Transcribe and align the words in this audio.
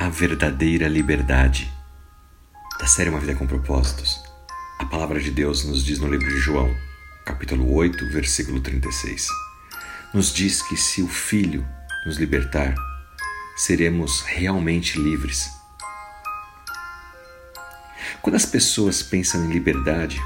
a 0.00 0.08
verdadeira 0.08 0.88
liberdade. 0.88 1.70
Da 2.78 2.86
série 2.86 3.10
Uma 3.10 3.20
Vida 3.20 3.34
com 3.34 3.46
Propósitos, 3.46 4.18
a 4.78 4.86
palavra 4.86 5.20
de 5.20 5.30
Deus 5.30 5.62
nos 5.62 5.84
diz 5.84 5.98
no 5.98 6.08
livro 6.08 6.26
de 6.26 6.38
João, 6.38 6.74
capítulo 7.26 7.70
8, 7.74 8.06
versículo 8.06 8.62
36. 8.62 9.28
Nos 10.14 10.32
diz 10.32 10.62
que 10.62 10.74
se 10.74 11.02
o 11.02 11.06
Filho 11.06 11.68
nos 12.06 12.16
libertar, 12.16 12.74
seremos 13.58 14.22
realmente 14.22 14.98
livres. 14.98 15.50
Quando 18.22 18.36
as 18.36 18.46
pessoas 18.46 19.02
pensam 19.02 19.44
em 19.44 19.52
liberdade, 19.52 20.18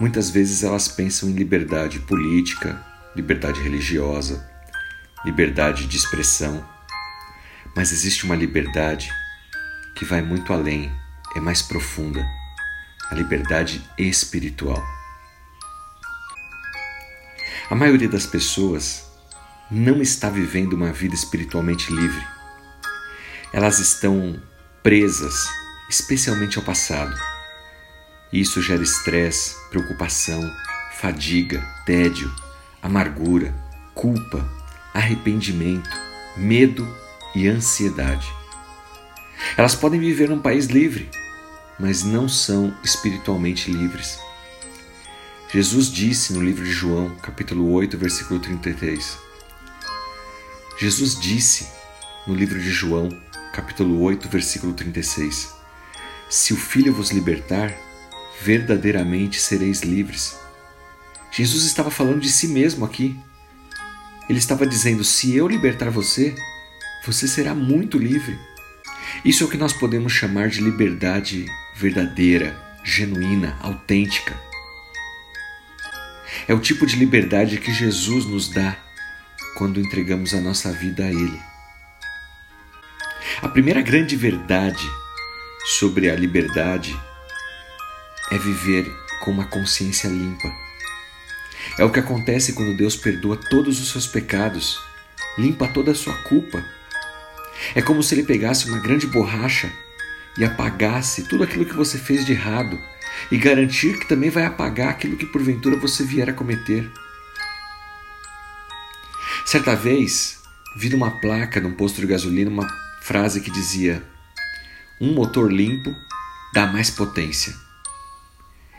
muitas 0.00 0.30
vezes 0.30 0.64
elas 0.64 0.88
pensam 0.88 1.28
em 1.28 1.34
liberdade 1.34 2.00
política, 2.00 2.84
liberdade 3.14 3.60
religiosa, 3.60 4.44
liberdade 5.24 5.86
de 5.86 5.96
expressão 5.96 6.68
mas 7.74 7.92
existe 7.92 8.24
uma 8.24 8.34
liberdade 8.34 9.12
que 9.94 10.04
vai 10.04 10.22
muito 10.22 10.52
além, 10.52 10.90
é 11.36 11.40
mais 11.40 11.62
profunda 11.62 12.26
a 13.10 13.14
liberdade 13.14 13.82
espiritual. 13.98 14.82
A 17.68 17.74
maioria 17.74 18.08
das 18.08 18.26
pessoas 18.26 19.04
não 19.70 20.02
está 20.02 20.28
vivendo 20.28 20.72
uma 20.72 20.92
vida 20.92 21.14
espiritualmente 21.14 21.92
livre. 21.92 22.26
Elas 23.52 23.78
estão 23.78 24.40
presas, 24.82 25.46
especialmente 25.88 26.58
ao 26.58 26.64
passado. 26.64 27.14
Isso 28.32 28.62
gera 28.62 28.82
estresse, 28.82 29.54
preocupação, 29.70 30.40
fadiga, 31.00 31.60
tédio, 31.84 32.32
amargura, 32.82 33.54
culpa, 33.94 34.48
arrependimento, 34.94 35.90
medo 36.36 36.88
e 37.34 37.48
ansiedade. 37.48 38.26
Elas 39.56 39.74
podem 39.74 40.00
viver 40.00 40.28
num 40.28 40.40
país 40.40 40.66
livre, 40.66 41.08
mas 41.78 42.02
não 42.02 42.28
são 42.28 42.74
espiritualmente 42.84 43.70
livres. 43.70 44.18
Jesus 45.52 45.90
disse 45.90 46.32
no 46.32 46.42
livro 46.42 46.64
de 46.64 46.70
João, 46.70 47.14
capítulo 47.16 47.72
8, 47.72 47.98
versículo 47.98 48.38
33. 48.38 49.18
Jesus 50.78 51.18
disse 51.18 51.68
no 52.26 52.34
livro 52.34 52.60
de 52.60 52.70
João, 52.70 53.08
capítulo 53.52 54.00
8, 54.00 54.28
versículo 54.28 54.72
36. 54.72 55.52
Se 56.28 56.52
o 56.52 56.56
Filho 56.56 56.94
vos 56.94 57.10
libertar, 57.10 57.74
verdadeiramente 58.40 59.40
sereis 59.40 59.82
livres. 59.82 60.38
Jesus 61.30 61.64
estava 61.64 61.90
falando 61.90 62.20
de 62.20 62.30
si 62.30 62.48
mesmo 62.48 62.84
aqui. 62.84 63.18
Ele 64.28 64.38
estava 64.38 64.66
dizendo: 64.66 65.04
se 65.04 65.36
eu 65.36 65.46
libertar 65.46 65.90
você, 65.90 66.34
você 67.04 67.26
será 67.26 67.54
muito 67.54 67.98
livre. 67.98 68.38
Isso 69.24 69.42
é 69.42 69.46
o 69.46 69.50
que 69.50 69.56
nós 69.56 69.72
podemos 69.72 70.12
chamar 70.12 70.48
de 70.48 70.60
liberdade 70.60 71.46
verdadeira, 71.74 72.56
genuína, 72.84 73.56
autêntica. 73.60 74.38
É 76.46 76.54
o 76.54 76.60
tipo 76.60 76.86
de 76.86 76.96
liberdade 76.96 77.58
que 77.58 77.72
Jesus 77.72 78.24
nos 78.26 78.48
dá 78.48 78.76
quando 79.56 79.80
entregamos 79.80 80.34
a 80.34 80.40
nossa 80.40 80.72
vida 80.72 81.04
a 81.04 81.10
Ele. 81.10 81.40
A 83.42 83.48
primeira 83.48 83.80
grande 83.80 84.16
verdade 84.16 84.86
sobre 85.64 86.10
a 86.10 86.16
liberdade 86.16 86.98
é 88.30 88.38
viver 88.38 88.86
com 89.20 89.30
uma 89.30 89.46
consciência 89.46 90.08
limpa. 90.08 90.52
É 91.78 91.84
o 91.84 91.90
que 91.90 92.00
acontece 92.00 92.52
quando 92.52 92.76
Deus 92.76 92.96
perdoa 92.96 93.36
todos 93.36 93.80
os 93.80 93.90
seus 93.90 94.06
pecados, 94.06 94.78
limpa 95.38 95.68
toda 95.68 95.92
a 95.92 95.94
sua 95.94 96.14
culpa 96.24 96.64
é 97.74 97.82
como 97.82 98.02
se 98.02 98.14
ele 98.14 98.22
pegasse 98.22 98.68
uma 98.68 98.78
grande 98.78 99.06
borracha 99.06 99.70
e 100.38 100.44
apagasse 100.44 101.24
tudo 101.28 101.44
aquilo 101.44 101.64
que 101.64 101.74
você 101.74 101.98
fez 101.98 102.24
de 102.24 102.32
errado 102.32 102.78
e 103.30 103.36
garantir 103.36 103.98
que 103.98 104.08
também 104.08 104.30
vai 104.30 104.44
apagar 104.44 104.88
aquilo 104.88 105.16
que 105.16 105.26
porventura 105.26 105.76
você 105.76 106.04
vier 106.04 106.28
a 106.28 106.32
cometer. 106.32 106.90
Certa 109.44 109.74
vez, 109.74 110.40
vi 110.76 110.88
numa 110.90 111.10
placa 111.10 111.60
num 111.60 111.72
posto 111.72 112.00
de 112.00 112.06
gasolina 112.06 112.50
uma 112.50 112.68
frase 113.02 113.40
que 113.40 113.50
dizia: 113.50 114.02
Um 115.00 115.12
motor 115.12 115.52
limpo 115.52 115.94
dá 116.54 116.66
mais 116.66 116.90
potência. 116.90 117.52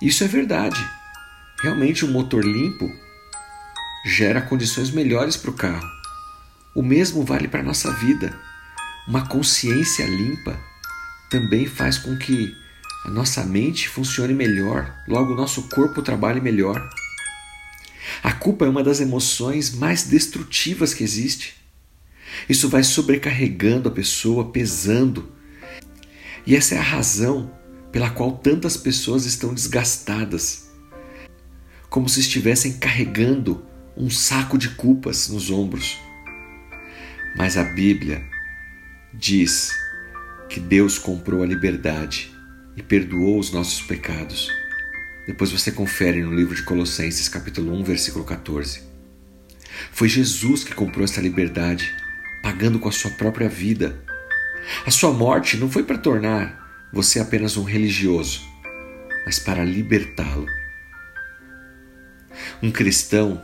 Isso 0.00 0.24
é 0.24 0.28
verdade. 0.28 0.84
Realmente, 1.62 2.04
um 2.04 2.10
motor 2.10 2.44
limpo 2.44 2.90
gera 4.04 4.40
condições 4.40 4.90
melhores 4.90 5.36
para 5.36 5.50
o 5.50 5.54
carro. 5.54 5.88
O 6.74 6.82
mesmo 6.82 7.24
vale 7.24 7.46
para 7.48 7.60
a 7.60 7.64
nossa 7.64 7.92
vida. 7.92 8.36
Uma 9.06 9.26
consciência 9.26 10.06
limpa 10.06 10.58
também 11.28 11.66
faz 11.66 11.98
com 11.98 12.16
que 12.16 12.54
a 13.04 13.10
nossa 13.10 13.42
mente 13.44 13.88
funcione 13.88 14.32
melhor, 14.32 14.94
logo 15.08 15.32
o 15.32 15.36
nosso 15.36 15.62
corpo 15.68 16.02
trabalhe 16.02 16.40
melhor. 16.40 16.88
A 18.22 18.32
culpa 18.32 18.64
é 18.64 18.68
uma 18.68 18.82
das 18.82 19.00
emoções 19.00 19.74
mais 19.74 20.04
destrutivas 20.04 20.94
que 20.94 21.02
existe. 21.02 21.54
Isso 22.48 22.68
vai 22.68 22.84
sobrecarregando 22.84 23.88
a 23.88 23.92
pessoa, 23.92 24.52
pesando. 24.52 25.32
E 26.46 26.54
essa 26.54 26.76
é 26.76 26.78
a 26.78 26.82
razão 26.82 27.50
pela 27.90 28.08
qual 28.08 28.32
tantas 28.32 28.76
pessoas 28.76 29.26
estão 29.26 29.52
desgastadas, 29.52 30.70
como 31.90 32.08
se 32.08 32.20
estivessem 32.20 32.74
carregando 32.74 33.66
um 33.96 34.08
saco 34.08 34.56
de 34.56 34.70
culpas 34.70 35.28
nos 35.28 35.50
ombros. 35.50 35.98
Mas 37.36 37.56
a 37.56 37.64
Bíblia 37.64 38.31
diz 39.14 39.78
que 40.48 40.58
Deus 40.58 40.98
comprou 40.98 41.42
a 41.42 41.46
liberdade 41.46 42.32
e 42.76 42.82
perdoou 42.82 43.38
os 43.38 43.52
nossos 43.52 43.82
pecados. 43.82 44.50
Depois 45.26 45.52
você 45.52 45.70
confere 45.70 46.22
no 46.22 46.34
livro 46.34 46.54
de 46.54 46.62
Colossenses, 46.62 47.28
capítulo 47.28 47.72
1, 47.74 47.84
versículo 47.84 48.24
14. 48.24 48.82
Foi 49.92 50.08
Jesus 50.08 50.64
que 50.64 50.74
comprou 50.74 51.04
essa 51.04 51.20
liberdade, 51.20 51.94
pagando 52.42 52.78
com 52.78 52.88
a 52.88 52.92
sua 52.92 53.10
própria 53.12 53.48
vida. 53.48 54.02
A 54.86 54.90
sua 54.90 55.12
morte 55.12 55.56
não 55.56 55.70
foi 55.70 55.84
para 55.84 55.98
tornar 55.98 56.88
você 56.92 57.20
apenas 57.20 57.56
um 57.56 57.64
religioso, 57.64 58.40
mas 59.24 59.38
para 59.38 59.64
libertá-lo. 59.64 60.46
Um 62.62 62.70
cristão 62.70 63.40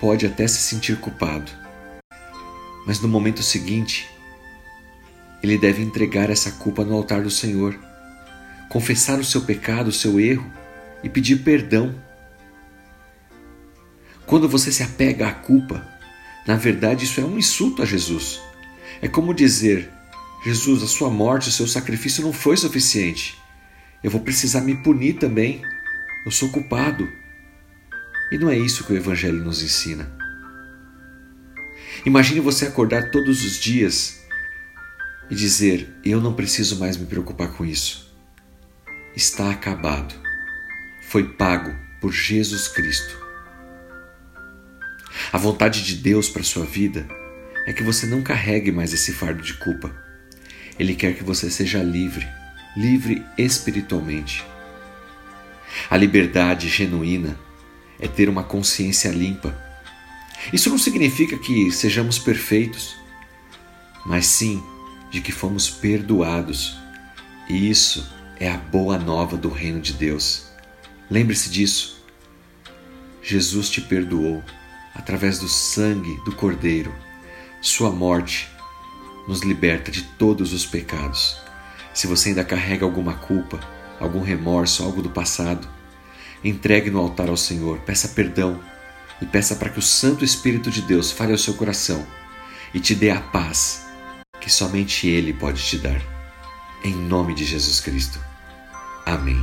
pode 0.00 0.26
até 0.26 0.46
se 0.48 0.58
sentir 0.58 0.96
culpado, 0.96 1.50
mas 2.86 3.00
no 3.00 3.08
momento 3.08 3.42
seguinte 3.42 4.11
ele 5.42 5.58
deve 5.58 5.82
entregar 5.82 6.30
essa 6.30 6.52
culpa 6.52 6.84
no 6.84 6.94
altar 6.94 7.22
do 7.22 7.30
Senhor, 7.30 7.78
confessar 8.68 9.18
o 9.18 9.24
seu 9.24 9.42
pecado, 9.42 9.88
o 9.88 9.92
seu 9.92 10.20
erro 10.20 10.48
e 11.02 11.08
pedir 11.08 11.42
perdão. 11.42 11.94
Quando 14.24 14.48
você 14.48 14.70
se 14.70 14.82
apega 14.82 15.28
à 15.28 15.32
culpa, 15.32 15.86
na 16.46 16.56
verdade 16.56 17.04
isso 17.04 17.20
é 17.20 17.24
um 17.24 17.36
insulto 17.36 17.82
a 17.82 17.84
Jesus. 17.84 18.40
É 19.00 19.08
como 19.08 19.34
dizer: 19.34 19.90
Jesus, 20.44 20.82
a 20.82 20.86
sua 20.86 21.10
morte, 21.10 21.48
o 21.48 21.52
seu 21.52 21.66
sacrifício 21.66 22.22
não 22.22 22.32
foi 22.32 22.56
suficiente. 22.56 23.36
Eu 24.02 24.10
vou 24.10 24.20
precisar 24.20 24.60
me 24.60 24.76
punir 24.76 25.14
também. 25.14 25.62
Eu 26.24 26.30
sou 26.30 26.48
culpado. 26.50 27.08
E 28.30 28.38
não 28.38 28.48
é 28.48 28.56
isso 28.56 28.84
que 28.84 28.92
o 28.92 28.96
Evangelho 28.96 29.44
nos 29.44 29.62
ensina. 29.62 30.10
Imagine 32.06 32.40
você 32.40 32.66
acordar 32.66 33.10
todos 33.10 33.44
os 33.44 33.60
dias 33.60 34.21
e 35.32 35.34
dizer: 35.34 35.88
Eu 36.04 36.20
não 36.20 36.34
preciso 36.34 36.78
mais 36.78 36.98
me 36.98 37.06
preocupar 37.06 37.48
com 37.52 37.64
isso. 37.64 38.14
Está 39.16 39.50
acabado. 39.50 40.14
Foi 41.08 41.26
pago 41.26 41.74
por 42.02 42.12
Jesus 42.12 42.68
Cristo. 42.68 43.18
A 45.32 45.38
vontade 45.38 45.82
de 45.84 45.94
Deus 45.94 46.28
para 46.28 46.42
sua 46.42 46.66
vida 46.66 47.08
é 47.66 47.72
que 47.72 47.82
você 47.82 48.04
não 48.04 48.20
carregue 48.22 48.70
mais 48.70 48.92
esse 48.92 49.10
fardo 49.10 49.42
de 49.42 49.54
culpa. 49.54 49.90
Ele 50.78 50.94
quer 50.94 51.16
que 51.16 51.24
você 51.24 51.50
seja 51.50 51.82
livre, 51.82 52.28
livre 52.76 53.24
espiritualmente. 53.38 54.44
A 55.88 55.96
liberdade 55.96 56.68
genuína 56.68 57.38
é 57.98 58.06
ter 58.06 58.28
uma 58.28 58.44
consciência 58.44 59.08
limpa. 59.08 59.58
Isso 60.52 60.68
não 60.68 60.76
significa 60.76 61.38
que 61.38 61.72
sejamos 61.72 62.18
perfeitos, 62.18 62.94
mas 64.04 64.26
sim 64.26 64.62
de 65.12 65.20
que 65.20 65.30
fomos 65.30 65.68
perdoados. 65.68 66.76
E 67.48 67.70
isso 67.70 68.10
é 68.40 68.50
a 68.50 68.56
boa 68.56 68.98
nova 68.98 69.36
do 69.36 69.50
reino 69.50 69.80
de 69.80 69.92
Deus. 69.92 70.46
Lembre-se 71.10 71.50
disso. 71.50 72.02
Jesus 73.22 73.68
te 73.68 73.80
perdoou 73.80 74.42
através 74.94 75.38
do 75.38 75.48
sangue 75.48 76.16
do 76.24 76.34
Cordeiro. 76.34 76.92
Sua 77.60 77.90
morte 77.90 78.50
nos 79.28 79.42
liberta 79.42 79.92
de 79.92 80.02
todos 80.02 80.52
os 80.52 80.66
pecados. 80.66 81.36
Se 81.94 82.06
você 82.06 82.30
ainda 82.30 82.42
carrega 82.42 82.84
alguma 82.84 83.14
culpa, 83.14 83.60
algum 84.00 84.22
remorso, 84.22 84.82
algo 84.82 85.02
do 85.02 85.10
passado, 85.10 85.68
entregue 86.42 86.90
no 86.90 86.98
altar 86.98 87.28
ao 87.28 87.36
Senhor, 87.36 87.78
peça 87.80 88.08
perdão 88.08 88.60
e 89.20 89.26
peça 89.26 89.54
para 89.54 89.68
que 89.68 89.78
o 89.78 89.82
Santo 89.82 90.24
Espírito 90.24 90.70
de 90.70 90.82
Deus 90.82 91.12
fale 91.12 91.32
ao 91.32 91.38
seu 91.38 91.54
coração 91.54 92.04
e 92.74 92.80
te 92.80 92.94
dê 92.94 93.10
a 93.10 93.20
paz 93.20 93.81
que 94.42 94.50
somente 94.50 95.06
Ele 95.06 95.32
pode 95.32 95.62
te 95.62 95.78
dar. 95.78 96.02
Em 96.84 96.92
nome 96.92 97.32
de 97.32 97.44
Jesus 97.44 97.78
Cristo. 97.78 98.18
Amém. 99.06 99.40